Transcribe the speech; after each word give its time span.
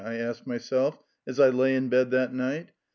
I 0.03 0.15
asked 0.15 0.47
myself 0.47 0.97
as 1.27 1.39
I 1.39 1.49
lay 1.49 1.75
in 1.75 1.87
bed 1.89 2.09
that 2.09 2.33
night. 2.33 2.71